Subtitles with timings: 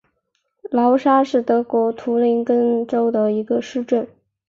[0.71, 4.07] 劳沙是德国图林根州的一个市镇。